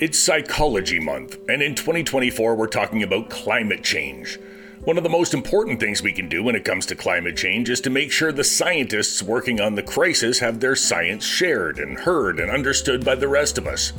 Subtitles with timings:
[0.00, 4.40] It's Psychology Month, and in 2024, we're talking about climate change.
[4.80, 7.70] One of the most important things we can do when it comes to climate change
[7.70, 11.96] is to make sure the scientists working on the crisis have their science shared and
[11.96, 13.92] heard and understood by the rest of us.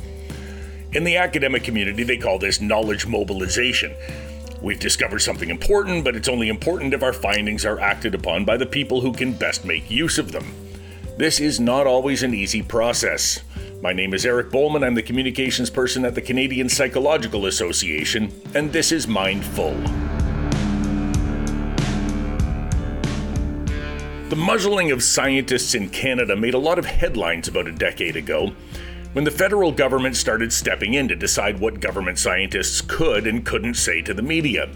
[0.92, 3.94] In the academic community, they call this knowledge mobilization.
[4.60, 8.58] We've discovered something important, but it's only important if our findings are acted upon by
[8.58, 10.52] the people who can best make use of them.
[11.16, 13.40] This is not always an easy process.
[13.82, 14.82] My name is Eric Bowman.
[14.82, 19.74] I'm the communications person at the Canadian Psychological Association, and this is Mindful.
[24.30, 28.52] The muzzling of scientists in Canada made a lot of headlines about a decade ago
[29.12, 33.74] when the federal government started stepping in to decide what government scientists could and couldn't
[33.74, 34.70] say to the media.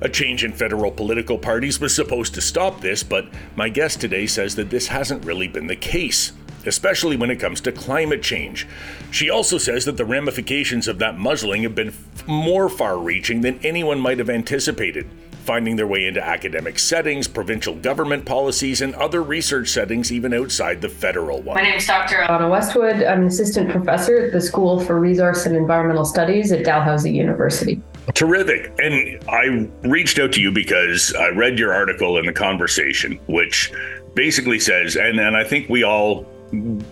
[0.00, 4.26] A change in federal political parties was supposed to stop this, but my guest today
[4.26, 6.32] says that this hasn't really been the case,
[6.66, 8.66] especially when it comes to climate change.
[9.10, 11.94] She also says that the ramifications of that muzzling have been
[12.26, 15.08] more far reaching than anyone might have anticipated
[15.46, 20.80] finding their way into academic settings, provincial government policies, and other research settings even outside
[20.80, 21.54] the federal one.
[21.54, 22.16] My name is Dr.
[22.16, 22.96] Alana Westwood.
[22.96, 27.80] I'm an assistant professor at the School for Resource and Environmental Studies at Dalhousie University.
[28.14, 28.72] Terrific.
[28.82, 33.72] And I reached out to you because I read your article in the conversation, which
[34.14, 36.26] basically says, and, and I think we all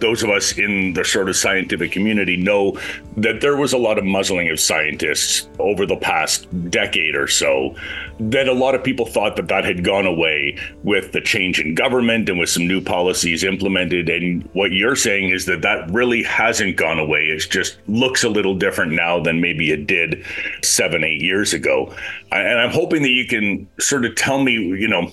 [0.01, 2.79] those of us in the sort of scientific community know
[3.17, 7.75] that there was a lot of muzzling of scientists over the past decade or so
[8.19, 11.75] that a lot of people thought that that had gone away with the change in
[11.75, 14.09] government and with some new policies implemented.
[14.09, 17.21] And what you're saying is that that really hasn't gone away.
[17.27, 20.25] It just looks a little different now than maybe it did
[20.63, 21.95] 7 8 years ago.
[22.33, 25.13] And i'm hoping that you can sort of tell me you know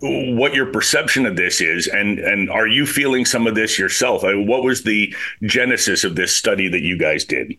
[0.00, 4.24] what your perception of this is and and are you feeling some of this yourself?
[4.24, 7.54] I what was the genesis of this study that you guys did?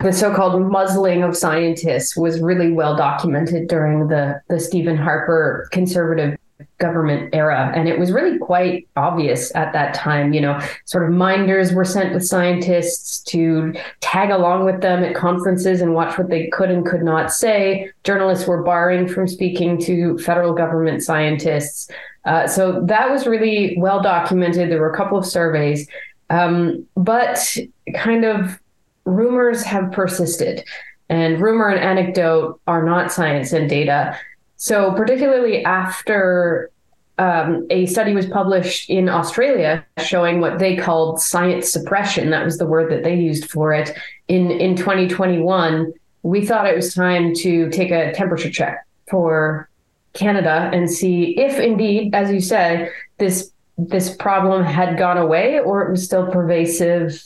[0.00, 6.38] The so-called muzzling of scientists was really well documented during the the Stephen Harper conservative
[6.82, 7.72] government era.
[7.74, 10.34] And it was really quite obvious at that time.
[10.34, 15.14] You know, sort of minders were sent with scientists to tag along with them at
[15.14, 17.90] conferences and watch what they could and could not say.
[18.04, 21.88] Journalists were barring from speaking to federal government scientists.
[22.24, 24.70] Uh, so that was really well documented.
[24.70, 25.88] There were a couple of surveys.
[26.30, 27.56] Um, but
[27.94, 28.60] kind of
[29.04, 30.64] rumors have persisted.
[31.08, 34.18] And rumor and anecdote are not science and data.
[34.56, 36.70] So, particularly after
[37.18, 42.58] um, a study was published in Australia showing what they called science suppression, that was
[42.58, 43.96] the word that they used for it,
[44.28, 45.92] in, in 2021,
[46.22, 49.68] we thought it was time to take a temperature check for
[50.14, 55.82] Canada and see if indeed, as you said, this this problem had gone away or
[55.82, 57.20] it was still pervasive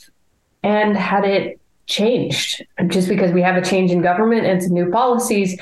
[0.62, 2.64] and had it changed.
[2.86, 5.60] Just because we have a change in government and some new policies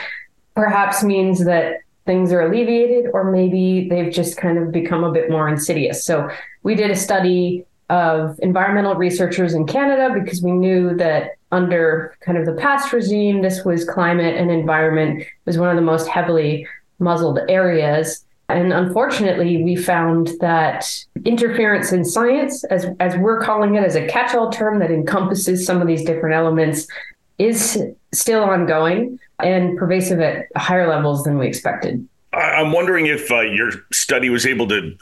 [0.54, 5.30] perhaps means that things are alleviated or maybe they've just kind of become a bit
[5.30, 6.04] more insidious.
[6.04, 6.28] So
[6.62, 12.38] we did a study of environmental researchers in Canada because we knew that under kind
[12.38, 16.66] of the past regime, this was climate and environment was one of the most heavily
[16.98, 18.24] muzzled areas.
[18.48, 20.86] And unfortunately, we found that
[21.24, 25.64] interference in science, as, as we're calling it as a catch all term that encompasses
[25.64, 26.86] some of these different elements,
[27.38, 27.82] is
[28.12, 32.06] still ongoing and pervasive at higher levels than we expected.
[32.32, 34.96] I'm wondering if uh, your study was able to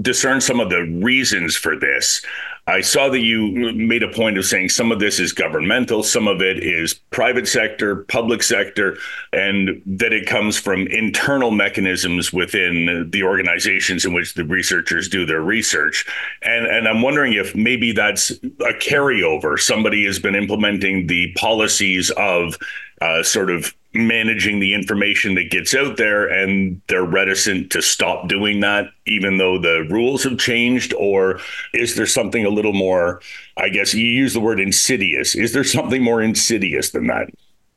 [0.00, 2.24] discern some of the reasons for this.
[2.68, 6.28] I saw that you made a point of saying some of this is governmental, some
[6.28, 8.98] of it is private sector, public sector,
[9.32, 15.26] and that it comes from internal mechanisms within the organizations in which the researchers do
[15.26, 16.06] their research.
[16.42, 19.58] And, and I'm wondering if maybe that's a carryover.
[19.58, 22.56] Somebody has been implementing the policies of
[23.00, 28.28] uh, sort of managing the information that gets out there and they're reticent to stop
[28.28, 31.40] doing that even though the rules have changed or
[31.74, 33.22] is there something a little more
[33.56, 37.28] i guess you use the word insidious is there something more insidious than that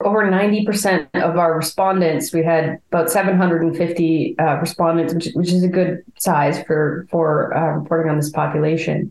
[0.02, 5.70] over 90% of our respondents we had about 750 uh, respondents which, which, is a
[5.70, 9.10] good size for for uh, reporting on this population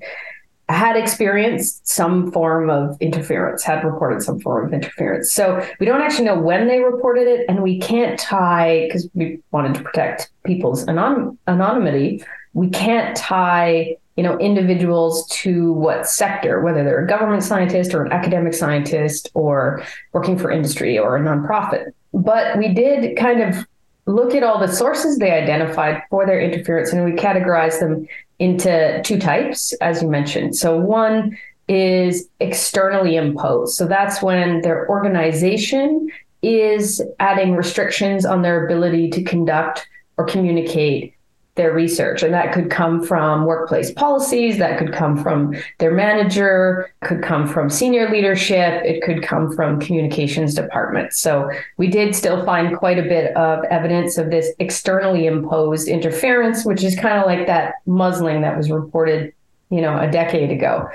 [0.69, 5.31] had experienced some form of interference, had reported some form of interference.
[5.31, 9.41] So we don't actually know when they reported it, and we can't tie because we
[9.51, 12.25] wanted to protect people's anon- anonymity.
[12.55, 18.05] We can't tie you know individuals to what sector whether they're a government scientist or
[18.05, 19.83] an academic scientist or
[20.13, 23.67] working for industry or a nonprofit but we did kind of
[24.07, 28.07] look at all the sources they identified for their interference and we categorized them
[28.39, 30.57] into two types, as you mentioned.
[30.57, 31.39] So, one
[31.69, 33.75] is externally imposed.
[33.75, 36.11] So that's when their organization
[36.43, 39.87] is adding restrictions on their ability to conduct
[40.19, 41.15] or communicate
[41.57, 42.23] their research.
[42.23, 47.47] And that could come from workplace policies, that could come from their manager, could come
[47.47, 51.19] from senior leadership, it could come from communications departments.
[51.21, 56.65] So we did still find quite a bit of evidence of this externally imposed interference,
[56.65, 59.33] which is kind of like that muzzling that was reported,
[59.71, 60.89] you know, a decade ago.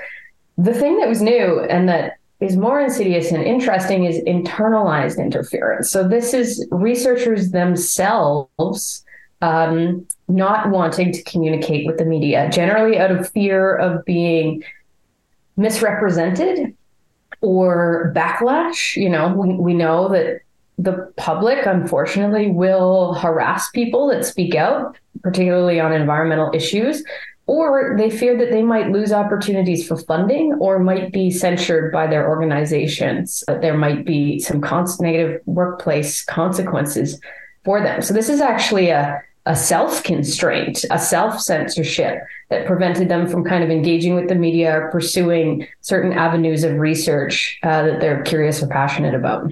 [0.58, 5.90] The thing that was new and that is more insidious and interesting is internalized interference.
[5.90, 9.04] So this is researchers themselves
[9.42, 14.62] um, not wanting to communicate with the media, generally out of fear of being
[15.56, 16.76] misrepresented
[17.40, 18.96] or backlash.
[18.96, 20.40] You know, we, we know that
[20.78, 27.04] the public, unfortunately, will harass people that speak out, particularly on environmental issues,
[27.46, 32.06] or they fear that they might lose opportunities for funding or might be censured by
[32.06, 33.42] their organizations.
[33.46, 37.20] That there might be some cons- negative workplace consequences
[37.64, 38.00] for them.
[38.02, 43.44] So, this is actually a a self constraint, a self censorship that prevented them from
[43.44, 48.22] kind of engaging with the media or pursuing certain avenues of research uh, that they're
[48.22, 49.50] curious or passionate about.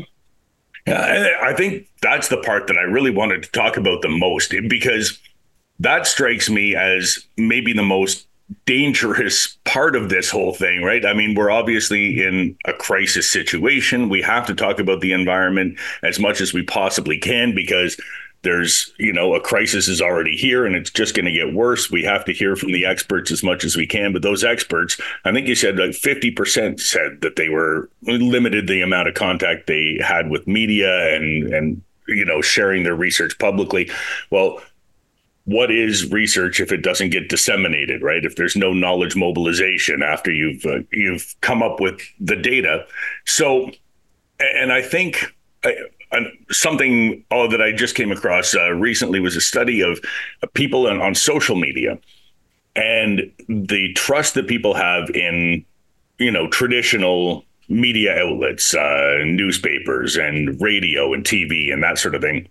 [0.87, 4.55] Yeah, I think that's the part that I really wanted to talk about the most
[4.69, 5.19] because
[5.81, 8.29] that strikes me as maybe the most
[8.67, 11.05] dangerous part of this whole thing, right?
[11.05, 14.09] I mean, we're obviously in a crisis situation.
[14.09, 17.99] We have to talk about the environment as much as we possibly can because
[18.43, 21.91] there's you know a crisis is already here and it's just going to get worse.
[21.91, 25.01] We have to hear from the experts as much as we can but those experts
[25.25, 29.67] i think you said like 50% said that they were limited the amount of contact
[29.67, 33.91] they had with media and and you know sharing their research publicly.
[34.31, 34.61] Well
[35.45, 38.25] what is research if it doesn't get disseminated right?
[38.25, 42.87] If there's no knowledge mobilization after you've uh, you've come up with the data.
[43.25, 43.71] So
[44.41, 45.35] and i think
[45.65, 45.77] I,
[46.51, 50.01] something oh, that I just came across uh, recently was a study of
[50.55, 51.99] people on, on social media
[52.77, 55.65] and the trust that people have in,
[56.19, 62.23] you know, traditional media outlets, uh, newspapers and radio and TV and that sort of
[62.23, 62.49] thing,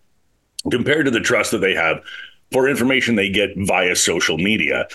[0.70, 2.04] compared to the trust that they have
[2.52, 4.88] for information they get via social media.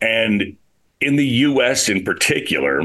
[0.00, 0.56] And
[1.00, 2.82] in the US in particular,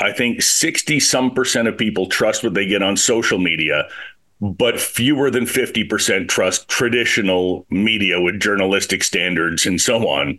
[0.00, 3.88] I think 60 some percent of people trust what they get on social media
[4.40, 10.38] but fewer than 50% trust traditional media with journalistic standards and so on.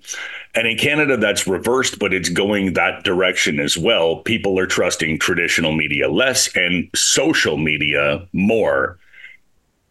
[0.56, 4.18] And in Canada, that's reversed, but it's going that direction as well.
[4.18, 8.98] People are trusting traditional media less and social media more.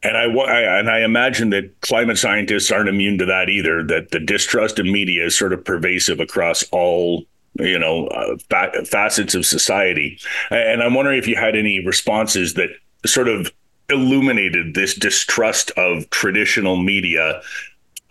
[0.02, 3.84] And I, I, and I imagine that climate scientists aren't immune to that either.
[3.84, 7.26] That the distrust of media is sort of pervasive across all
[7.58, 10.18] you know uh, fa- facets of society.
[10.50, 12.70] And I'm wondering if you had any responses that
[13.04, 13.52] sort of
[13.90, 17.42] illuminated this distrust of traditional media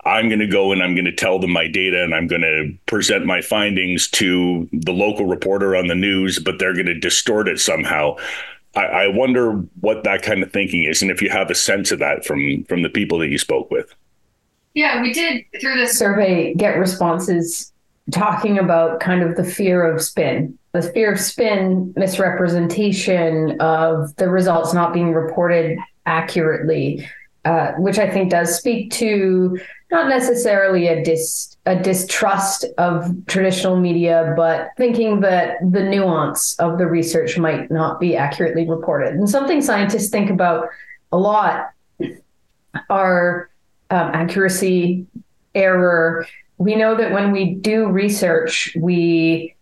[0.05, 2.41] I'm going to go and I'm going to tell them my data and I'm going
[2.41, 6.97] to present my findings to the local reporter on the news, but they're going to
[6.97, 8.15] distort it somehow.
[8.75, 11.91] I, I, wonder what that kind of thinking is, and if you have a sense
[11.91, 13.93] of that from from the people that you spoke with.
[14.75, 17.73] Yeah, we did through the survey get responses
[18.11, 24.29] talking about kind of the fear of spin the fear of spin, misrepresentation of the
[24.29, 27.07] results not being reported accurately,
[27.45, 29.59] uh, which I think does speak to
[29.91, 36.77] not necessarily a dis a distrust of traditional media, but thinking that the nuance of
[36.77, 39.13] the research might not be accurately reported.
[39.13, 40.69] And something scientists think about
[41.11, 41.71] a lot
[42.89, 43.49] are
[43.89, 45.05] um, accuracy,
[45.53, 46.27] error.
[46.59, 49.55] We know that when we do research, we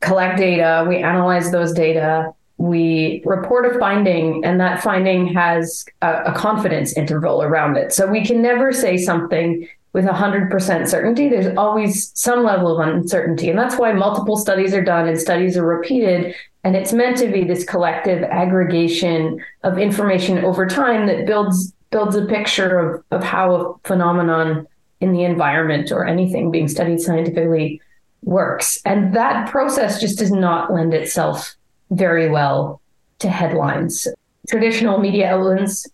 [0.00, 6.22] collect data, we analyze those data, we report a finding, and that finding has a,
[6.26, 7.92] a confidence interval around it.
[7.92, 11.28] So we can never say something with 100% certainty.
[11.28, 13.48] There's always some level of uncertainty.
[13.48, 16.34] And that's why multiple studies are done and studies are repeated.
[16.64, 22.16] And it's meant to be this collective aggregation of information over time that builds builds
[22.16, 24.66] a picture of, of how a phenomenon
[25.00, 27.80] in the environment or anything being studied scientifically
[28.22, 28.78] works.
[28.84, 31.54] And that process just does not lend itself
[31.90, 32.80] very well
[33.20, 34.06] to headlines.
[34.48, 35.86] Traditional media outlets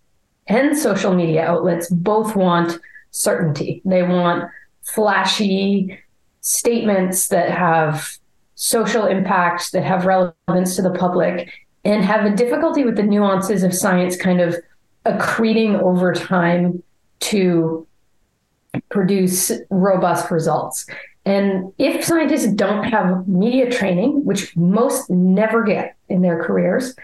[0.47, 2.79] and social media outlets both want
[3.11, 3.81] certainty.
[3.85, 4.49] They want
[4.83, 5.99] flashy
[6.41, 8.17] statements that have
[8.55, 11.49] social impact, that have relevance to the public,
[11.85, 14.55] and have a difficulty with the nuances of science kind of
[15.05, 16.81] accreting over time
[17.19, 17.87] to
[18.89, 20.85] produce robust results.
[21.25, 26.95] And if scientists don't have media training, which most never get in their careers,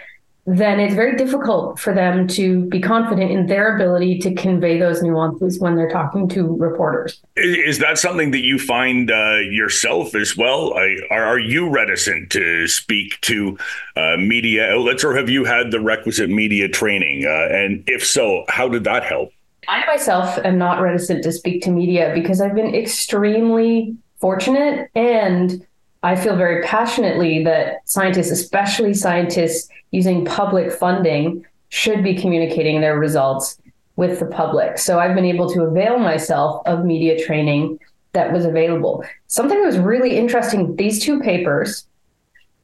[0.45, 5.03] then it's very difficult for them to be confident in their ability to convey those
[5.03, 7.21] nuances when they're talking to reporters.
[7.35, 10.73] Is that something that you find uh, yourself as well?
[10.73, 13.57] are, are, you reticent to speak to
[13.95, 17.25] uh, media outlets, or have you had the requisite media training?
[17.25, 19.31] Uh, and if so, how did that help?
[19.69, 25.63] I myself am not reticent to speak to media because I've been extremely fortunate and
[26.01, 32.97] I feel very passionately that scientists, especially scientists using public funding, should be communicating their
[32.97, 33.61] results
[33.95, 34.79] with the public.
[34.79, 37.79] So I've been able to avail myself of media training
[38.13, 39.05] that was available.
[39.27, 41.85] Something that was really interesting, these two papers,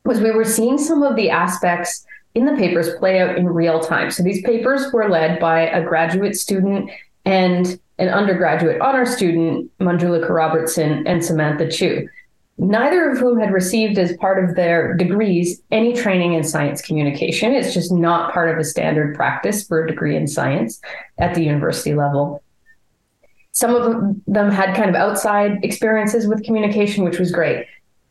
[0.06, 2.04] was we were seeing some of the aspects
[2.36, 4.12] in the papers play out in real time.
[4.12, 6.92] So these papers were led by a graduate student
[7.26, 12.08] and an undergraduate honor student, Manjulika Robertson and Samantha Chu
[12.58, 17.54] neither of whom had received as part of their degrees any training in science communication.
[17.54, 20.80] It's just not part of a standard practice for a degree in science
[21.18, 22.42] at the university level.
[23.52, 27.66] Some of them had kind of outside experiences with communication, which was great.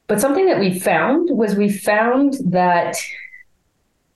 [0.06, 2.96] But something that we found was we found that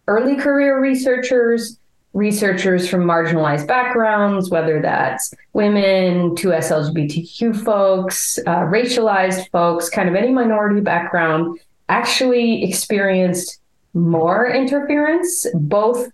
[0.08, 1.78] early career researchers
[2.14, 10.14] researchers from marginalized backgrounds, whether that's women, 2S LGBTQ folks, uh, racialized folks, kind of
[10.14, 13.60] any minority background, actually experienced
[13.94, 16.08] more interference, both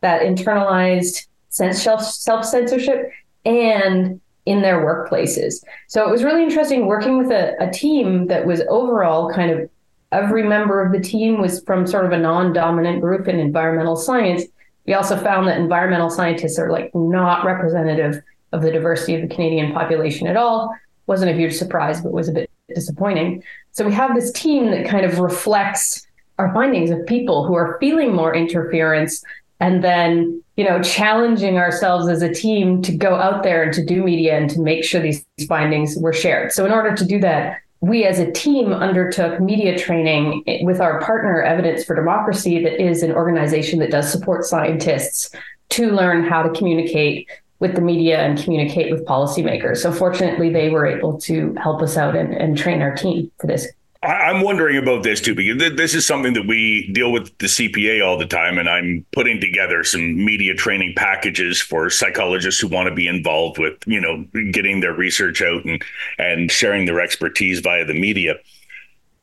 [0.00, 3.10] that internalized self censorship
[3.44, 5.64] and in their workplaces.
[5.88, 9.70] So it was really interesting working with a, a team that was overall kind of
[10.12, 13.96] every member of the team was from sort of a non dominant group in environmental
[13.96, 14.44] science
[14.86, 18.22] we also found that environmental scientists are like not representative
[18.52, 20.74] of the diversity of the Canadian population at all.
[21.06, 23.42] Wasn't a huge surprise, but was a bit disappointing.
[23.72, 26.06] So we have this team that kind of reflects
[26.38, 29.24] our findings of people who are feeling more interference
[29.58, 33.84] and then you know challenging ourselves as a team to go out there and to
[33.84, 37.18] do media and to make sure these findings were shared so in order to do
[37.18, 37.56] that
[37.86, 43.02] we as a team undertook media training with our partner Evidence for Democracy, that is
[43.02, 45.30] an organization that does support scientists
[45.70, 47.28] to learn how to communicate
[47.58, 49.78] with the media and communicate with policymakers.
[49.78, 53.46] So, fortunately, they were able to help us out and, and train our team for
[53.46, 53.68] this
[54.02, 58.06] I'm wondering about this too, because this is something that we deal with the CPA
[58.06, 58.58] all the time.
[58.58, 63.58] And I'm putting together some media training packages for psychologists who want to be involved
[63.58, 65.82] with, you know, getting their research out and,
[66.18, 68.36] and sharing their expertise via the media.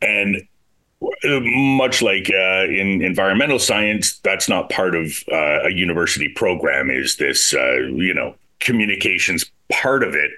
[0.01, 0.47] And
[1.21, 6.89] much like uh, in environmental science, that's not part of uh, a university program.
[6.89, 10.31] Is this, uh, you know, communications part of it.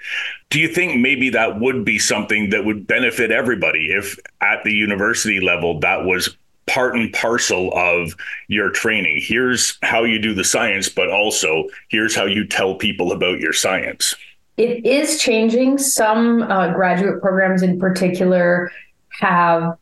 [0.49, 4.73] Do you think maybe that would be something that would benefit everybody if at the
[4.73, 6.35] university level that was
[6.67, 8.15] part and parcel of
[8.47, 9.19] your training?
[9.21, 13.53] Here's how you do the science, but also here's how you tell people about your
[13.53, 14.15] science.
[14.57, 15.77] It is changing.
[15.77, 18.71] Some uh, graduate programs in particular
[19.19, 19.77] have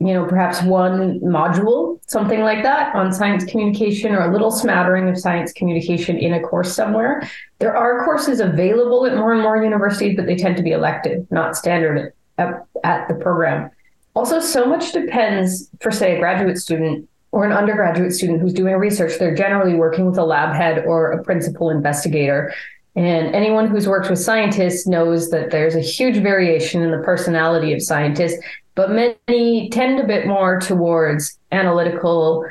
[0.00, 5.08] you know, perhaps one module, something like that, on science communication or a little smattering
[5.08, 7.28] of science communication in a course somewhere.
[7.58, 11.26] There are courses available at more and more universities, but they tend to be elective,
[11.32, 13.70] not standard at, at the program.
[14.14, 18.76] Also, so much depends for, say, a graduate student or an undergraduate student who's doing
[18.76, 19.18] research.
[19.18, 22.54] They're generally working with a lab head or a principal investigator.
[22.94, 27.72] And anyone who's worked with scientists knows that there's a huge variation in the personality
[27.72, 28.42] of scientists
[28.78, 32.44] but many tend a bit more towards analytical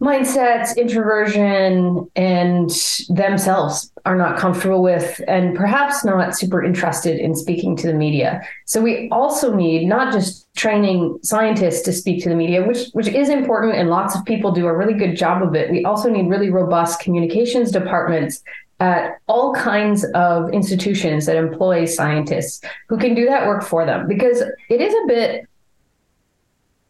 [0.00, 2.70] mindsets, introversion, and
[3.08, 8.46] themselves are not comfortable with and perhaps not super interested in speaking to the media.
[8.66, 13.08] So we also need not just training scientists to speak to the media, which which
[13.08, 15.68] is important and lots of people do a really good job of it.
[15.68, 18.40] We also need really robust communications departments
[18.80, 24.06] at all kinds of institutions that employ scientists who can do that work for them
[24.08, 25.46] because it is a bit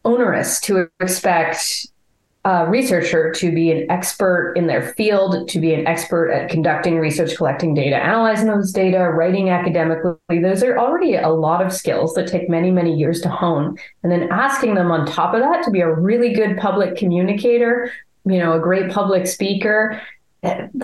[0.03, 1.87] onerous to expect
[2.45, 6.99] a researcher to be an expert in their field, to be an expert at conducting
[6.99, 10.13] research, collecting data, analyzing those data, writing academically.
[10.29, 13.75] Those are already a lot of skills that take many, many years to hone.
[14.03, 17.91] And then asking them on top of that to be a really good public communicator,
[18.25, 19.99] you know, a great public speaker,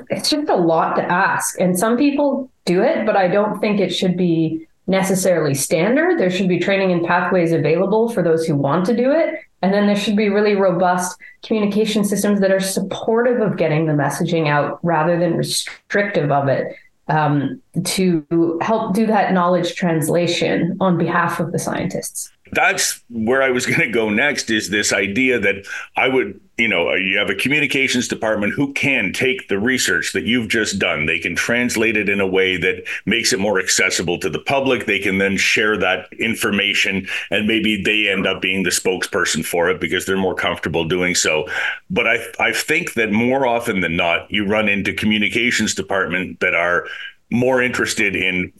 [0.10, 1.60] it's just a lot to ask.
[1.60, 6.20] And some people do it, but I don't think it should be necessarily standard.
[6.20, 9.36] There should be training and pathways available for those who want to do it.
[9.62, 13.94] And then there should be really robust communication systems that are supportive of getting the
[13.94, 16.75] messaging out rather than restrictive of it.
[17.08, 18.25] um, to
[18.62, 23.79] help do that knowledge translation on behalf of the scientists that's where I was going
[23.79, 25.65] to go next is this idea that
[25.96, 30.13] I would, you know, uh, you have a communications department who can take the research
[30.13, 31.05] that you've just done.
[31.05, 34.86] They can translate it in a way that makes it more accessible to the public.
[34.86, 39.70] They can then share that information and maybe they end up being the spokesperson for
[39.70, 41.48] it because they're more comfortable doing so.
[41.89, 46.53] But I, I think that more often than not, you run into communications department that
[46.53, 46.86] are
[47.31, 48.51] more interested in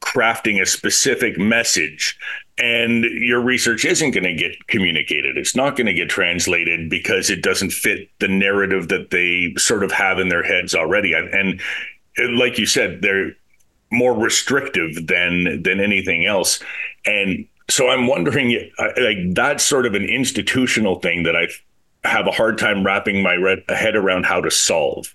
[0.00, 2.18] crafting a specific message
[2.60, 5.36] and your research isn't going to get communicated.
[5.36, 9.82] It's not going to get translated because it doesn't fit the narrative that they sort
[9.82, 11.14] of have in their heads already.
[11.14, 11.60] And
[12.36, 13.32] like you said they're
[13.90, 16.60] more restrictive than than anything else.
[17.06, 21.46] And so i'm wondering like that's sort of an institutional thing that i
[22.02, 23.36] have a hard time wrapping my
[23.68, 25.12] head around how to solve.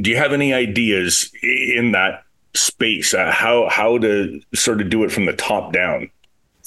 [0.00, 2.24] Do you have any ideas in that
[2.54, 6.10] space, uh, how how to sort of do it from the top down.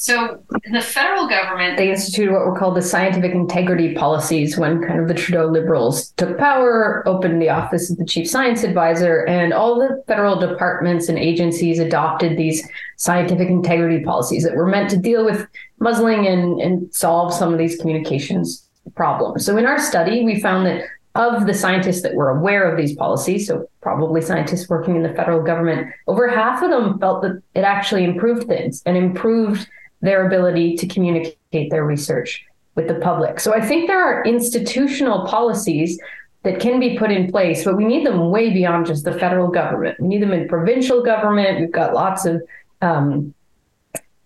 [0.01, 4.99] So the federal government they instituted what were called the scientific integrity policies when kind
[4.99, 9.53] of the Trudeau Liberals took power, opened the office of the chief science advisor, and
[9.53, 12.67] all the federal departments and agencies adopted these
[12.97, 17.59] scientific integrity policies that were meant to deal with muzzling and, and solve some of
[17.59, 19.45] these communications problems.
[19.45, 22.95] So in our study, we found that of the scientists that were aware of these
[22.95, 27.39] policies, so probably scientists working in the federal government, over half of them felt that
[27.53, 29.67] it actually improved things and improved
[30.01, 33.39] their ability to communicate their research with the public.
[33.39, 35.99] So I think there are institutional policies
[36.43, 39.47] that can be put in place, but we need them way beyond just the federal
[39.47, 39.99] government.
[39.99, 41.59] We need them in provincial government.
[41.59, 42.41] We've got lots of
[42.81, 43.33] um,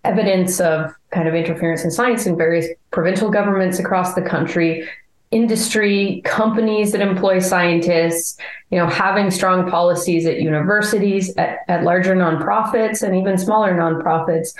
[0.06, 4.88] evidence of kind of interference in science in various provincial governments across the country
[5.32, 8.38] industry, companies that employ scientists,
[8.70, 14.54] you know, having strong policies at universities, at, at larger nonprofits, and even smaller nonprofits.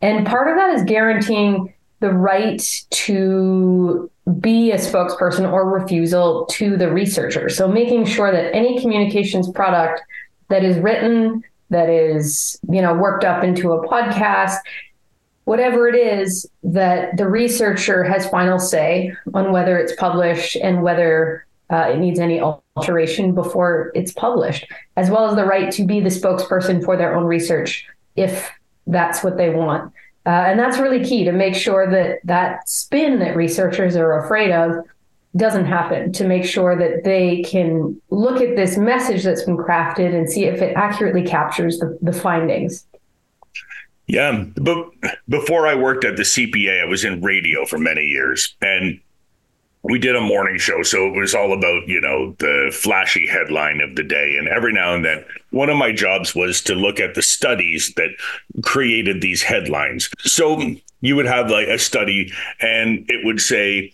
[0.00, 6.76] And part of that is guaranteeing the right to be a spokesperson or refusal to
[6.76, 7.48] the researcher.
[7.48, 10.00] So making sure that any communications product
[10.48, 14.58] that is written, that is, you know, worked up into a podcast
[15.48, 21.46] whatever it is that the researcher has final say on whether it's published and whether
[21.70, 24.66] uh, it needs any alteration before it's published,
[24.98, 28.50] as well as the right to be the spokesperson for their own research if
[28.88, 29.92] that's what they want.
[30.26, 34.50] Uh, and that's really key to make sure that that spin that researchers are afraid
[34.50, 34.84] of
[35.36, 40.14] doesn't happen, to make sure that they can look at this message that's been crafted
[40.14, 42.84] and see if it accurately captures the, the findings.
[44.06, 44.88] Yeah, but
[45.28, 49.00] before I worked at the CPA, I was in radio for many years, and
[49.88, 53.80] we did a morning show, so it was all about you know the flashy headline
[53.80, 57.00] of the day, and every now and then, one of my jobs was to look
[57.00, 58.10] at the studies that
[58.62, 60.10] created these headlines.
[60.20, 60.60] So
[61.00, 63.92] you would have like a study, and it would say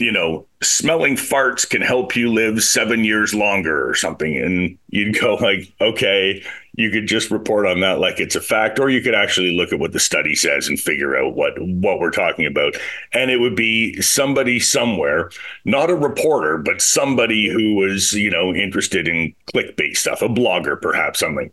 [0.00, 4.34] you know, smelling farts can help you live seven years longer or something.
[4.34, 6.42] And you'd go like, okay,
[6.80, 9.72] you could just report on that like it's a fact, or you could actually look
[9.72, 12.74] at what the study says and figure out what what we're talking about.
[13.12, 15.30] And it would be somebody somewhere,
[15.64, 20.80] not a reporter, but somebody who was, you know, interested in clickbait stuff, a blogger,
[20.80, 21.50] perhaps something,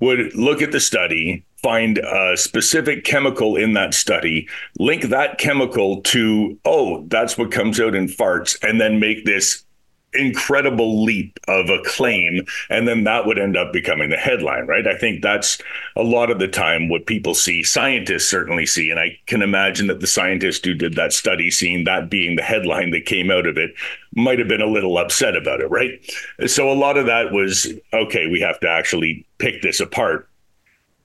[0.00, 6.00] would look at the study, find a specific chemical in that study, link that chemical
[6.02, 9.64] to, oh, that's what comes out in farts, and then make this
[10.14, 12.40] incredible leap of a claim
[12.70, 14.86] and then that would end up becoming the headline right?
[14.86, 15.58] I think that's
[15.96, 19.86] a lot of the time what people see scientists certainly see and i can imagine
[19.88, 23.46] that the scientist who did that study seeing that being the headline that came out
[23.46, 23.72] of it
[24.14, 26.00] might have been a little upset about it right?
[26.46, 30.28] So a lot of that was okay we have to actually pick this apart.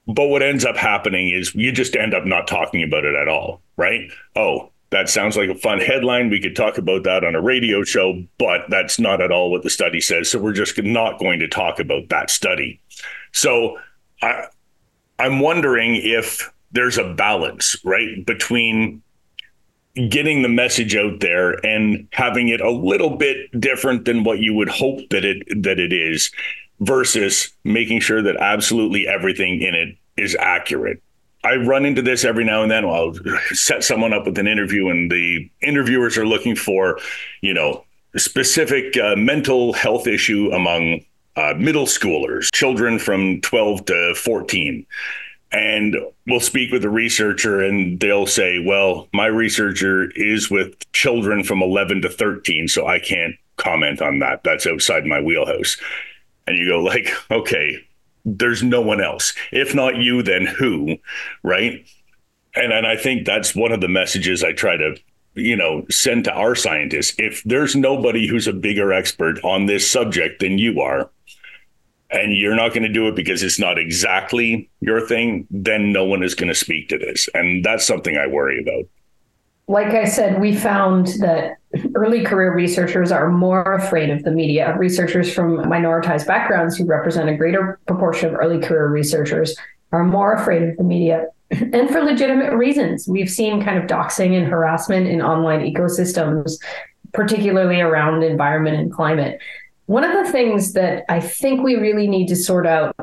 [0.06, 3.28] But what ends up happening is you just end up not talking about it at
[3.28, 4.10] all, right?
[4.36, 6.30] Oh, that sounds like a fun headline.
[6.30, 9.64] We could talk about that on a radio show, but that's not at all what
[9.64, 10.30] the study says.
[10.30, 12.80] So we're just not going to talk about that study.
[13.32, 13.76] So
[14.22, 14.44] I,
[15.18, 19.02] I'm wondering if there's a balance, right, between
[20.08, 24.54] getting the message out there and having it a little bit different than what you
[24.54, 26.30] would hope that it that it is
[26.78, 31.02] versus making sure that absolutely everything in it is accurate.
[31.44, 32.84] I run into this every now and then.
[32.84, 33.14] I'll
[33.52, 36.98] set someone up with an interview, and the interviewers are looking for,
[37.42, 37.84] you know,
[38.16, 41.04] specific uh, mental health issue among
[41.36, 44.86] uh, middle schoolers, children from 12 to 14.
[45.52, 51.44] And we'll speak with a researcher, and they'll say, Well, my researcher is with children
[51.44, 54.42] from 11 to 13, so I can't comment on that.
[54.42, 55.76] That's outside my wheelhouse
[56.46, 57.78] and you go like okay
[58.24, 59.34] there's no one else.
[59.52, 60.96] If not you, then who?
[61.42, 61.86] Right.
[62.54, 64.96] And and I think that's one of the messages I try to
[65.34, 67.14] you know send to our scientists.
[67.18, 71.10] If there's nobody who's a bigger expert on this subject than you are,
[72.10, 76.04] and you're not going to do it because it's not exactly your thing, then no
[76.04, 77.28] one is going to speak to this.
[77.34, 78.88] And that's something I worry about.
[79.66, 81.56] Like I said, we found that
[81.94, 84.76] early career researchers are more afraid of the media.
[84.76, 89.56] Researchers from minoritized backgrounds who represent a greater proportion of early career researchers
[89.92, 93.08] are more afraid of the media and for legitimate reasons.
[93.08, 96.58] We've seen kind of doxing and harassment in online ecosystems,
[97.12, 99.38] particularly around environment and climate.
[99.86, 102.96] One of the things that I think we really need to sort out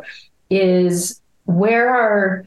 [0.50, 2.45] is where our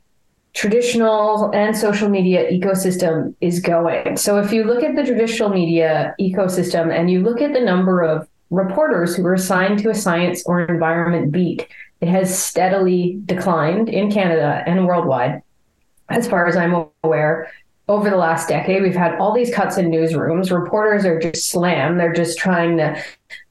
[0.55, 4.17] traditional and social media ecosystem is going.
[4.17, 8.03] So if you look at the traditional media ecosystem and you look at the number
[8.03, 11.67] of reporters who are assigned to a science or environment beat,
[12.01, 15.43] it has steadily declined in Canada and worldwide.
[16.09, 17.51] As far as I'm aware,
[17.89, 20.51] over the last decade, we've had all these cuts in newsrooms.
[20.51, 22.01] Reporters are just slammed.
[22.01, 23.03] They're just trying to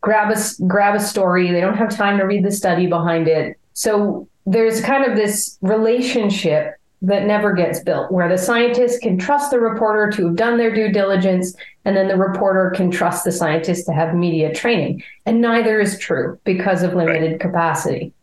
[0.01, 1.51] grab a grab a story.
[1.51, 3.59] They don't have time to read the study behind it.
[3.73, 9.51] So there's kind of this relationship that never gets built where the scientist can trust
[9.51, 13.31] the reporter to have done their due diligence and then the reporter can trust the
[13.31, 15.03] scientist to have media training.
[15.25, 18.13] And neither is true because of limited capacity.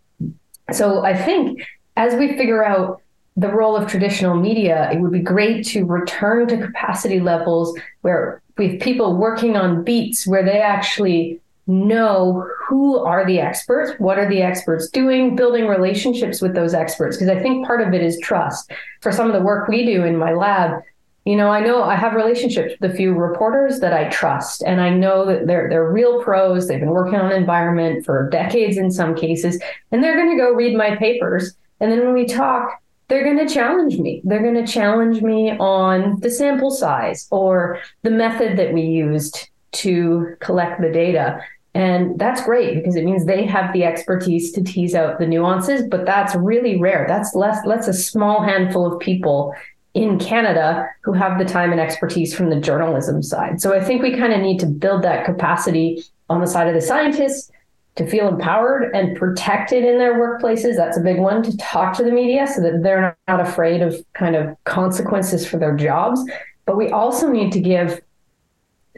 [0.72, 1.66] So i think
[1.96, 3.02] as we figure out
[3.36, 8.42] the role of traditional media, it would be great to return to capacity levels where
[8.58, 11.40] we have people working on beats where they actually
[11.70, 17.16] know who are the experts, what are the experts doing, building relationships with those experts.
[17.16, 18.70] Because I think part of it is trust.
[19.00, 20.82] For some of the work we do in my lab,
[21.24, 24.80] you know, I know I have relationships with a few reporters that I trust, and
[24.80, 26.66] I know that they're they're real pros.
[26.66, 29.60] They've been working on environment for decades in some cases,
[29.92, 31.54] and they're going to go read my papers.
[31.78, 34.22] And then when we talk, they're going to challenge me.
[34.24, 39.50] They're going to challenge me on the sample size or the method that we used
[39.72, 41.40] to collect the data.
[41.74, 45.86] And that's great because it means they have the expertise to tease out the nuances,
[45.88, 47.04] but that's really rare.
[47.06, 49.54] That's less, that's a small handful of people
[49.94, 53.60] in Canada who have the time and expertise from the journalism side.
[53.60, 56.74] So I think we kind of need to build that capacity on the side of
[56.74, 57.50] the scientists
[57.96, 60.76] to feel empowered and protected in their workplaces.
[60.76, 63.96] That's a big one to talk to the media so that they're not afraid of
[64.14, 66.20] kind of consequences for their jobs.
[66.66, 68.00] But we also need to give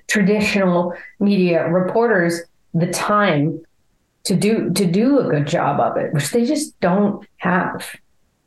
[0.09, 2.43] traditional media reporters
[2.75, 3.61] the time
[4.25, 7.89] to do to do a good job of it, which they just don't have.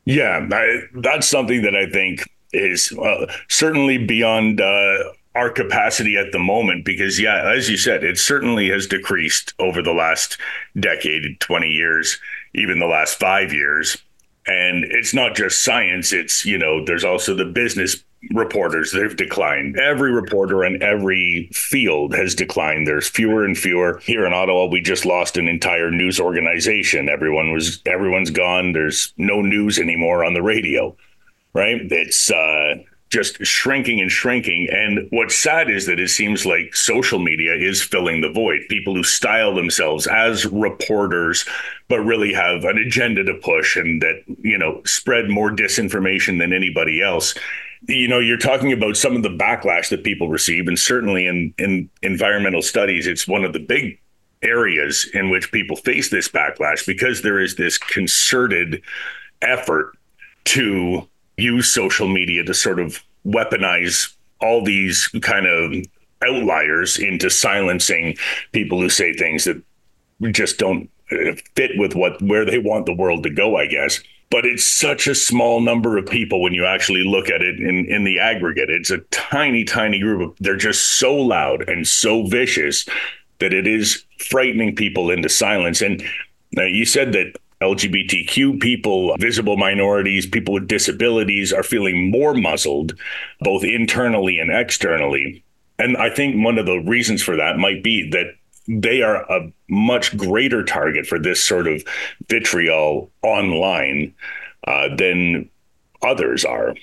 [0.04, 4.98] Yeah, I, that's something that I think is uh, certainly beyond uh,
[5.36, 9.82] our capacity at the moment because yeah as you said it certainly has decreased over
[9.82, 10.38] the last
[10.80, 12.18] decade 20 years
[12.54, 13.98] even the last 5 years
[14.46, 18.02] and it's not just science it's you know there's also the business
[18.32, 24.26] reporters they've declined every reporter in every field has declined there's fewer and fewer here
[24.26, 29.42] in ottawa we just lost an entire news organization everyone was everyone's gone there's no
[29.42, 30.96] news anymore on the radio
[31.52, 32.74] right it's uh
[33.10, 34.68] just shrinking and shrinking.
[34.70, 38.62] And what's sad is that it seems like social media is filling the void.
[38.68, 41.46] People who style themselves as reporters,
[41.88, 46.52] but really have an agenda to push and that, you know, spread more disinformation than
[46.52, 47.34] anybody else.
[47.82, 51.54] You know, you're talking about some of the backlash that people receive, and certainly in,
[51.58, 54.00] in environmental studies, it's one of the big
[54.42, 58.82] areas in which people face this backlash because there is this concerted
[59.42, 59.96] effort
[60.44, 65.84] to use social media to sort of weaponize all these kind of
[66.26, 68.16] outliers into silencing
[68.52, 69.62] people who say things that
[70.32, 70.90] just don't
[71.54, 75.06] fit with what where they want the world to go i guess but it's such
[75.06, 78.70] a small number of people when you actually look at it in in the aggregate
[78.70, 82.86] it's a tiny tiny group of they're just so loud and so vicious
[83.38, 86.02] that it is frightening people into silence and
[86.58, 92.94] uh, you said that LGBTQ people, visible minorities, people with disabilities are feeling more muzzled,
[93.40, 95.42] both internally and externally.
[95.78, 98.34] And I think one of the reasons for that might be that
[98.68, 101.82] they are a much greater target for this sort of
[102.28, 104.14] vitriol online
[104.66, 105.48] uh, than
[106.02, 106.74] others are.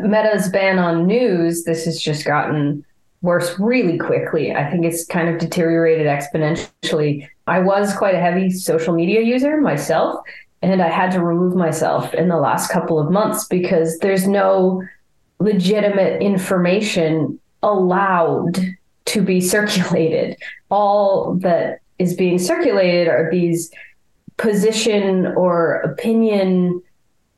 [0.00, 2.84] Meta's ban on news, this has just gotten
[3.20, 4.52] worse really quickly.
[4.52, 7.28] I think it's kind of deteriorated exponentially.
[7.46, 10.20] I was quite a heavy social media user myself,
[10.60, 14.82] and I had to remove myself in the last couple of months because there's no
[15.38, 18.58] legitimate information allowed
[19.06, 20.36] to be circulated.
[20.70, 23.70] All that is being circulated are these
[24.36, 26.82] position or opinion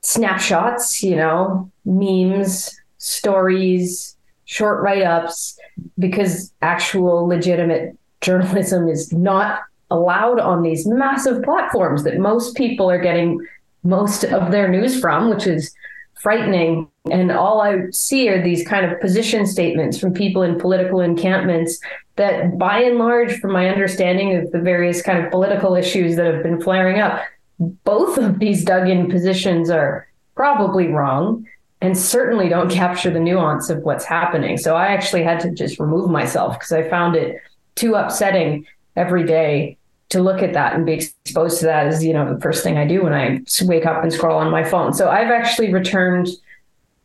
[0.03, 5.59] snapshots, you know, memes, stories, short write ups,
[5.99, 13.01] because actual legitimate journalism is not allowed on these massive platforms that most people are
[13.01, 13.45] getting
[13.83, 15.75] most of their news from, which is
[16.21, 16.89] frightening.
[17.11, 21.79] And all I see are these kind of position statements from people in political encampments
[22.17, 26.33] that, by and large, from my understanding of the various kind of political issues that
[26.33, 27.23] have been flaring up,
[27.59, 31.47] both of these dug in positions are probably wrong
[31.83, 34.57] and certainly don't capture the nuance of what's happening.
[34.57, 37.43] So I actually had to just remove myself because I found it
[37.75, 39.77] too upsetting every day
[40.09, 42.79] to look at that and be exposed to that is you know the first thing
[42.79, 44.95] I do when I wake up and scroll on my phone.
[44.95, 46.29] So I've actually returned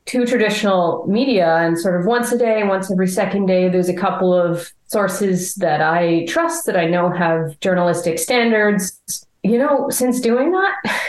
[0.10, 3.93] to traditional media and sort of once a day, once every second day, there's a
[3.93, 9.00] couple of sources that I trust that I know have journalistic standards.
[9.43, 10.76] You know, since doing that,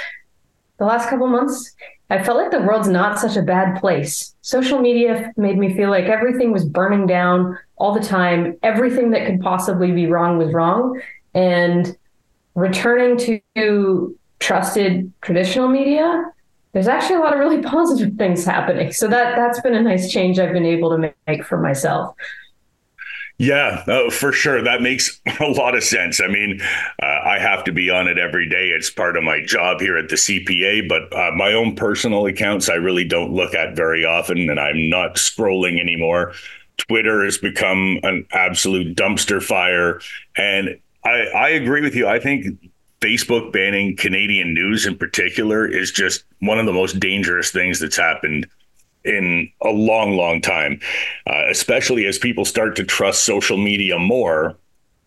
[0.79, 1.75] the last couple months,
[2.11, 4.35] I felt like the world's not such a bad place.
[4.43, 8.59] Social media made me feel like everything was burning down all the time.
[8.63, 11.01] Everything that could possibly be wrong was wrong
[11.33, 11.97] and
[12.55, 13.17] returning
[13.55, 16.31] to trusted traditional media
[16.73, 20.11] there's actually a lot of really positive things happening so that that's been a nice
[20.11, 22.15] change i've been able to make for myself
[23.41, 24.61] yeah, for sure.
[24.61, 26.21] That makes a lot of sense.
[26.21, 26.61] I mean,
[27.03, 28.69] uh, I have to be on it every day.
[28.69, 32.69] It's part of my job here at the CPA, but uh, my own personal accounts,
[32.69, 36.35] I really don't look at very often, and I'm not scrolling anymore.
[36.77, 40.03] Twitter has become an absolute dumpster fire.
[40.37, 42.07] And I, I agree with you.
[42.07, 42.47] I think
[43.01, 47.97] Facebook banning Canadian news in particular is just one of the most dangerous things that's
[47.97, 48.47] happened
[49.05, 50.79] in a long, long time,
[51.27, 54.59] uh, especially as people start to trust social media more.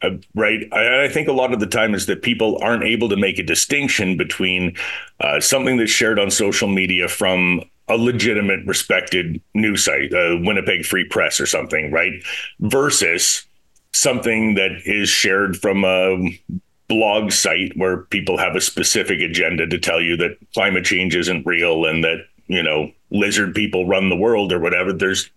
[0.01, 0.67] Uh, right.
[0.73, 3.37] I, I, think a lot of the time is that people aren't able to make
[3.37, 4.75] a distinction between
[5.19, 10.85] uh, something that's shared on social media from a legitimate, respected news site, uh, Winnipeg
[10.85, 12.13] Free Press or something, right?
[12.59, 13.45] Versus
[13.93, 16.17] something that is shared from a
[16.93, 21.45] blog site where people have a specific agenda to tell you that climate change isn't
[21.45, 25.31] real and that you know lizard people run the world or whatever there's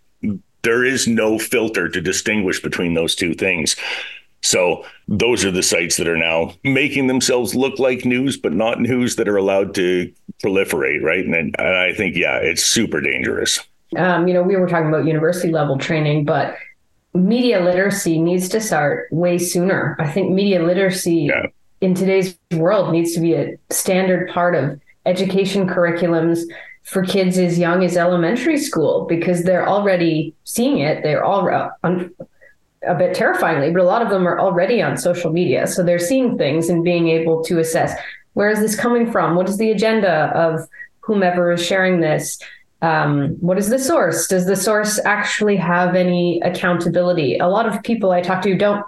[0.63, 3.75] there is no filter to distinguish between those two things.
[4.41, 8.79] So those are the sites that are now making themselves look like news but not
[8.79, 10.11] news that are allowed to
[10.43, 11.25] proliferate right?
[11.25, 13.59] And, and i think yeah it's super dangerous.
[13.97, 16.55] Um, you know we were talking about university level training but
[17.17, 19.95] media literacy needs to start way sooner.
[19.99, 21.47] I think media literacy yeah.
[21.81, 26.41] in today's world needs to be a standard part of education curriculums
[26.83, 31.03] for kids as young as elementary school because they're already seeing it.
[31.03, 32.13] They're all uh, un-
[32.87, 35.67] a bit terrifyingly, but a lot of them are already on social media.
[35.67, 37.93] So they're seeing things and being able to assess
[38.33, 39.35] where is this coming from?
[39.35, 40.67] What is the agenda of
[40.99, 42.39] whomever is sharing this?
[42.81, 44.27] Um, what is the source?
[44.27, 47.37] Does the source actually have any accountability?
[47.37, 48.85] A lot of people I talk to don't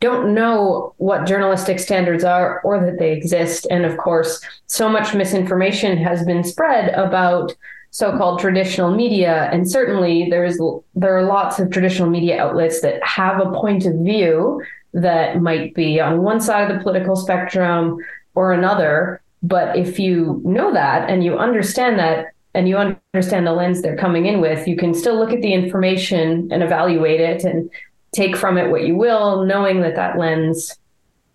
[0.00, 3.66] don't know what journalistic standards are or that they exist.
[3.68, 7.52] And of course, so much misinformation has been spread about
[7.90, 9.48] so-called traditional media.
[9.52, 10.58] And certainly there's
[10.94, 15.74] there are lots of traditional media outlets that have a point of view that might
[15.74, 17.98] be on one side of the political spectrum
[18.34, 19.20] or another.
[19.42, 23.96] But if you know that and you understand that and you understand the lens they're
[23.96, 27.70] coming in with, you can still look at the information and evaluate it and
[28.12, 30.76] take from it what you will, knowing that that lens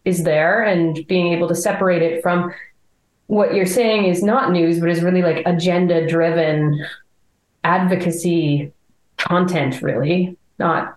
[0.05, 2.53] is there and being able to separate it from
[3.27, 6.85] what you're saying is not news, but is really like agenda driven
[7.63, 8.71] advocacy
[9.17, 10.95] content, really, not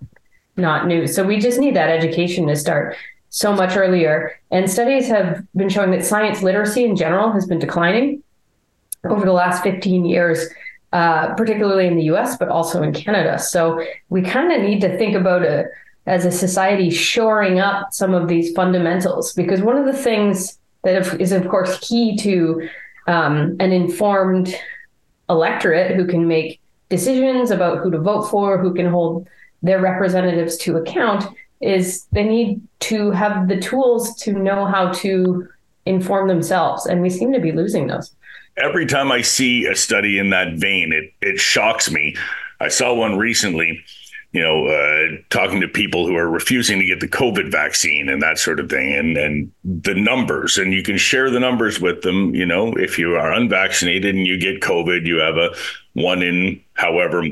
[0.57, 1.15] not news.
[1.15, 2.97] So we just need that education to start
[3.29, 4.41] so much earlier.
[4.51, 8.23] And studies have been showing that science literacy in general has been declining
[9.05, 10.49] over the last 15 years,
[10.93, 13.39] uh, particularly in the US, but also in Canada.
[13.39, 15.67] So we kind of need to think about it
[16.07, 21.21] as a society shoring up some of these fundamentals, because one of the things that
[21.21, 22.69] is, of course, key to
[23.09, 24.55] um, an informed
[25.29, 29.29] electorate who can make decisions about who to vote for, who can hold
[29.63, 31.25] their representatives to account,
[31.61, 35.49] is they need to have the tools to know how to
[35.87, 36.87] inform themselves.
[36.87, 38.15] And we seem to be losing those
[38.57, 42.17] every time I see a study in that vein, it it shocks me.
[42.61, 43.85] I saw one recently,
[44.33, 48.23] you know, uh, talking to people who are refusing to get the COVID vaccine and
[48.23, 52.03] that sort of thing, and and the numbers, and you can share the numbers with
[52.03, 52.35] them.
[52.35, 55.55] You know, if you are unvaccinated and you get COVID, you have a
[55.95, 57.25] one in however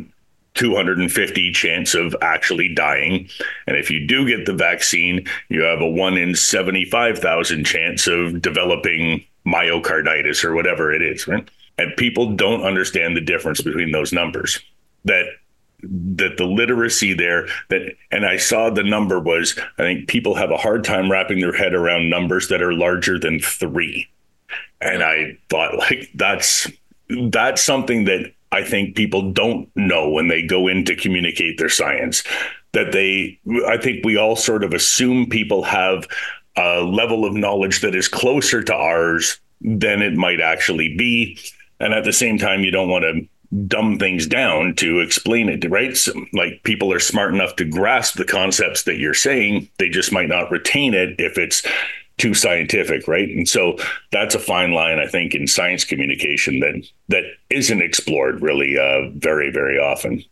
[0.55, 3.29] 250 chance of actually dying.
[3.67, 8.41] And if you do get the vaccine, you have a 1 in 75,000 chance of
[8.41, 11.49] developing myocarditis or whatever it is, right?
[11.79, 14.61] And people don't understand the difference between those numbers.
[15.05, 15.27] That
[16.17, 20.51] that the literacy there that and I saw the number was I think people have
[20.51, 24.09] a hard time wrapping their head around numbers that are larger than 3.
[24.81, 26.71] And I thought like that's
[27.31, 31.69] that's something that I think people don't know when they go in to communicate their
[31.69, 32.23] science.
[32.73, 36.09] That they, I think we all sort of assume people have
[36.57, 41.39] a level of knowledge that is closer to ours than it might actually be.
[41.81, 43.27] And at the same time, you don't want to
[43.67, 45.97] dumb things down to explain it, right?
[45.97, 50.13] So, like people are smart enough to grasp the concepts that you're saying, they just
[50.13, 51.63] might not retain it if it's
[52.19, 53.29] too scientific, right?
[53.29, 53.77] And so
[54.13, 59.11] that's a fine line, I think, in science communication that that isn't explored really uh,
[59.15, 60.23] very, very often.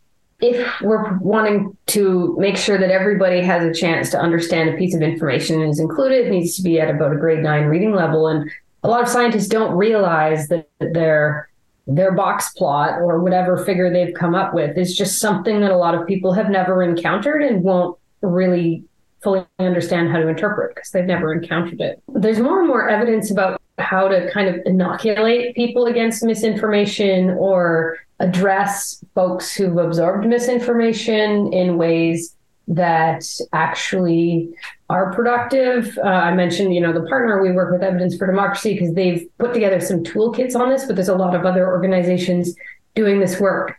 [0.43, 4.93] If we're wanting to make sure that everybody has a chance to understand a piece
[4.93, 8.27] of information is included, it needs to be at about a grade nine reading level.
[8.27, 8.51] And
[8.83, 11.49] a lot of scientists don't realize that their
[11.87, 15.77] their box plot or whatever figure they've come up with is just something that a
[15.77, 18.83] lot of people have never encountered and won't really
[19.21, 22.03] fully understand how to interpret because they've never encountered it.
[22.09, 27.97] There's more and more evidence about how to kind of inoculate people against misinformation or
[28.19, 32.35] address folks who've absorbed misinformation in ways
[32.67, 34.49] that actually
[34.89, 35.97] are productive.
[35.97, 39.27] Uh, I mentioned, you know, the partner we work with Evidence for Democracy because they've
[39.37, 42.55] put together some toolkits on this, but there's a lot of other organizations
[42.95, 43.77] doing this work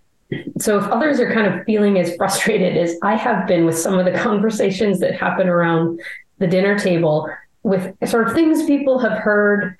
[0.58, 3.98] so if others are kind of feeling as frustrated as I have been with some
[3.98, 6.00] of the conversations that happen around
[6.38, 7.28] the dinner table
[7.62, 9.76] with sort of things people have heard,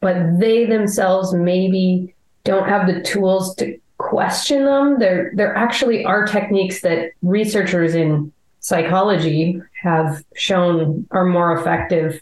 [0.00, 4.98] but they themselves maybe don't have the tools to question them.
[4.98, 12.20] There, there actually are techniques that researchers in psychology have shown are more effective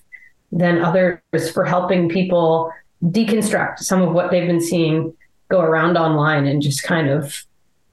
[0.52, 1.20] than others
[1.52, 2.72] for helping people
[3.04, 5.14] deconstruct some of what they've been seeing
[5.48, 7.44] go around online and just kind of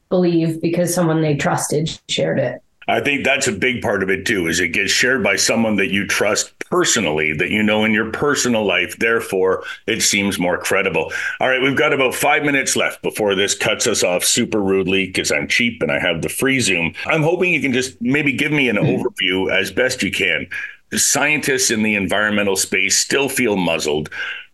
[0.09, 2.61] believe because someone they trusted shared it.
[2.87, 5.75] I think that's a big part of it too, is it gets shared by someone
[5.75, 8.97] that you trust personally, that you know in your personal life.
[8.97, 11.11] Therefore, it seems more credible.
[11.39, 15.07] All right, we've got about five minutes left before this cuts us off super rudely
[15.07, 16.93] because I'm cheap and I have the free Zoom.
[17.05, 19.05] I'm hoping you can just maybe give me an mm-hmm.
[19.05, 20.47] overview as best you can.
[20.93, 24.09] Scientists in the environmental space still feel muzzled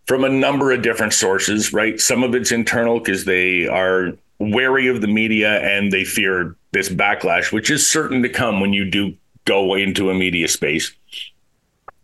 [0.08, 2.00] from a number of different sources, right?
[2.00, 6.90] Some of it's internal because they are wary of the media and they fear this
[6.90, 10.94] backlash, which is certain to come when you do go into a media space.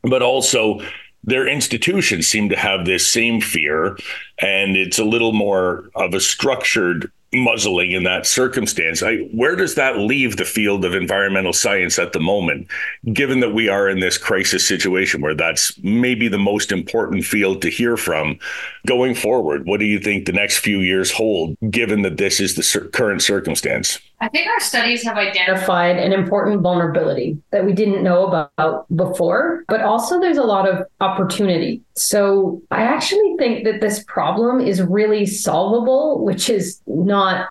[0.03, 0.79] But also,
[1.23, 3.97] their institutions seem to have this same fear,
[4.39, 9.03] and it's a little more of a structured muzzling in that circumstance.
[9.03, 12.67] I, where does that leave the field of environmental science at the moment,
[13.13, 17.61] given that we are in this crisis situation where that's maybe the most important field
[17.61, 18.39] to hear from
[18.87, 19.65] going forward?
[19.65, 22.87] What do you think the next few years hold, given that this is the cir-
[22.89, 23.99] current circumstance?
[24.21, 29.63] I think our studies have identified an important vulnerability that we didn't know about before,
[29.69, 31.81] but also there's a lot of opportunity.
[31.99, 37.49] So I actually think that this problem is really solvable, which is not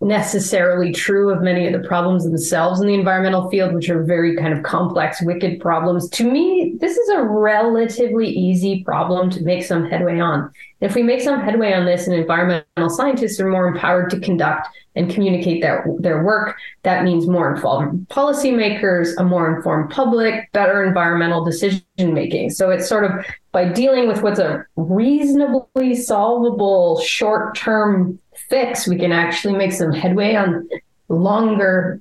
[0.00, 4.36] necessarily true of many of the problems themselves in the environmental field, which are very
[4.36, 6.08] kind of complex, wicked problems.
[6.10, 10.50] To me, this is a relatively easy problem to make some headway on.
[10.80, 14.68] If we make some headway on this and environmental scientists are more empowered to conduct
[14.94, 20.84] and communicate their, their work, that means more informed policymakers, a more informed public, better
[20.84, 22.50] environmental decision making.
[22.50, 28.18] So it's sort of by dealing with what's a reasonably solvable short term
[28.48, 30.68] fix, we can actually make some headway on
[31.08, 32.00] longer,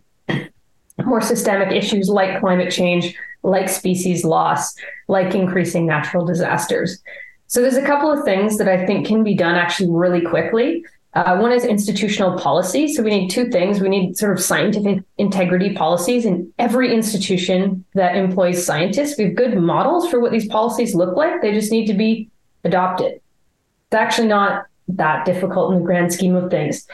[1.04, 4.76] more systemic issues like climate change, like species loss,
[5.08, 7.02] like increasing natural disasters.
[7.48, 10.84] So there's a couple of things that I think can be done actually really quickly.
[11.14, 12.94] Uh, one is institutional policy.
[12.94, 13.80] So we need two things.
[13.80, 19.18] We need sort of scientific integrity policies in every institution that employs scientists.
[19.18, 21.42] We have good models for what these policies look like.
[21.42, 22.30] They just need to be
[22.66, 23.14] adopted.
[23.14, 26.88] It's actually not that difficult in the grand scheme of things.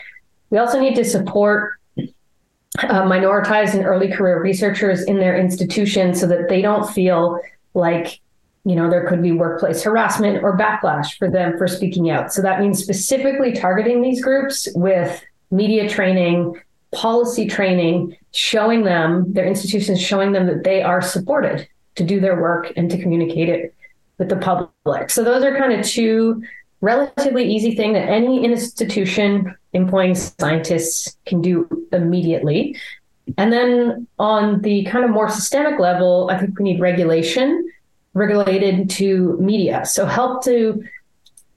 [0.50, 1.74] We also need to support
[2.80, 7.40] uh, minoritized and early career researchers in their institutions so that they don't feel
[7.74, 8.20] like
[8.64, 12.42] you know there could be workplace harassment or backlash for them for speaking out so
[12.42, 16.60] that means specifically targeting these groups with media training
[16.94, 22.40] policy training showing them their institutions showing them that they are supported to do their
[22.40, 23.74] work and to communicate it
[24.18, 26.42] with the public so those are kind of two
[26.82, 32.76] relatively easy thing that any institution employing scientists can do immediately.
[33.38, 37.72] And then on the kind of more systemic level, I think we need regulation
[38.14, 39.86] regulated to media.
[39.86, 40.84] So help to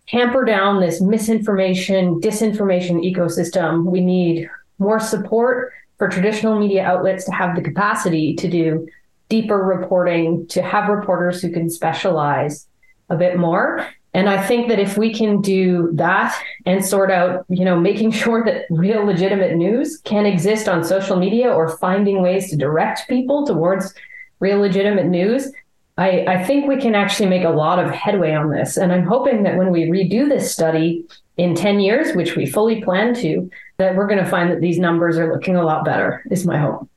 [0.07, 3.87] hamper down this misinformation, disinformation ecosystem.
[3.87, 4.49] We need
[4.79, 8.87] more support for traditional media outlets to have the capacity to do
[9.29, 12.69] deeper reporting, to have reporters who can specialize
[13.09, 13.89] a bit more.
[14.15, 16.35] And I think that if we can do that
[16.65, 21.17] and sort out, you know, making sure that real legitimate news can exist on social
[21.17, 23.93] media or finding ways to direct people towards
[24.39, 25.51] real legitimate news,
[25.97, 28.77] I, I think we can actually make a lot of headway on this.
[28.77, 31.05] And I'm hoping that when we redo this study
[31.37, 34.79] in 10 years, which we fully plan to, that we're going to find that these
[34.79, 36.89] numbers are looking a lot better, is my hope.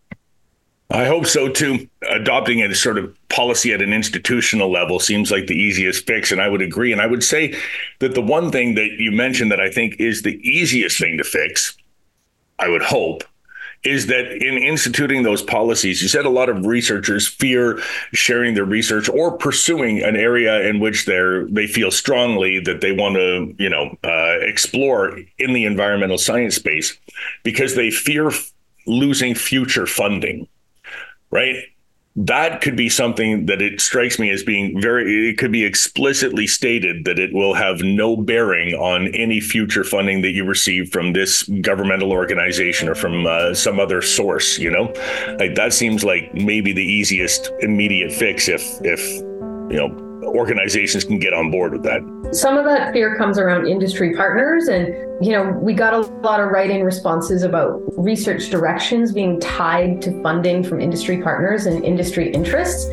[0.89, 1.87] I hope so too.
[2.09, 6.31] Adopting a sort of policy at an institutional level seems like the easiest fix.
[6.31, 6.91] And I would agree.
[6.91, 7.55] And I would say
[7.99, 11.23] that the one thing that you mentioned that I think is the easiest thing to
[11.23, 11.77] fix,
[12.57, 13.23] I would hope,
[13.83, 17.79] is that in instituting those policies, you said a lot of researchers fear
[18.11, 22.91] sharing their research or pursuing an area in which they're they feel strongly that they
[22.91, 26.97] want to, you know, uh, explore in the environmental science space
[27.43, 28.31] because they fear
[28.87, 30.47] losing future funding
[31.31, 31.55] right?
[32.17, 36.47] That could be something that it strikes me as being very, it could be explicitly
[36.47, 41.13] stated that it will have no bearing on any future funding that you receive from
[41.13, 44.91] this governmental organization or from uh, some other source, you know?
[45.37, 48.99] Like that seems like maybe the easiest immediate fix if, if,
[49.69, 52.01] you know, organizations can get on board with that.
[52.33, 54.67] Some of that fear comes around industry partners.
[54.67, 54.87] And,
[55.25, 60.01] you know, we got a lot of write in responses about research directions being tied
[60.03, 62.85] to funding from industry partners and industry interests.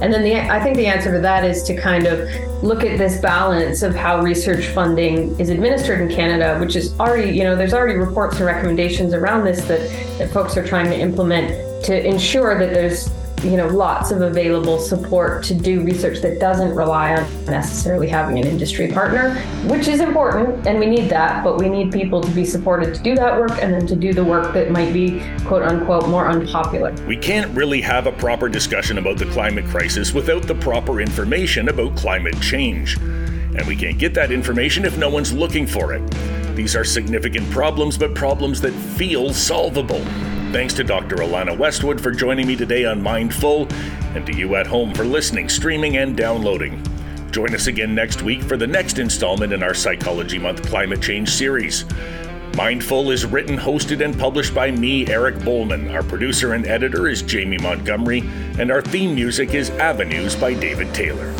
[0.00, 2.28] And then the, I think the answer to that is to kind of
[2.62, 7.36] look at this balance of how research funding is administered in Canada, which is already,
[7.36, 9.80] you know, there's already reports and recommendations around this that,
[10.18, 13.10] that folks are trying to implement to ensure that there's
[13.42, 18.38] you know lots of available support to do research that doesn't rely on necessarily having
[18.38, 19.34] an industry partner
[19.66, 23.02] which is important and we need that but we need people to be supported to
[23.02, 26.28] do that work and then to do the work that might be quote unquote more
[26.28, 26.92] unpopular.
[27.06, 31.68] We can't really have a proper discussion about the climate crisis without the proper information
[31.68, 32.98] about climate change.
[32.98, 36.06] And we can't get that information if no one's looking for it.
[36.54, 40.04] These are significant problems but problems that feel solvable
[40.50, 41.16] Thanks to Dr.
[41.16, 43.68] Alana Westwood for joining me today on Mindful,
[44.14, 46.82] and to you at home for listening, streaming, and downloading.
[47.30, 51.28] Join us again next week for the next installment in our Psychology Month Climate Change
[51.28, 51.84] series.
[52.56, 55.90] Mindful is written, hosted, and published by me, Eric Bowman.
[55.90, 58.20] Our producer and editor is Jamie Montgomery,
[58.58, 61.30] and our theme music is Avenues by David Taylor.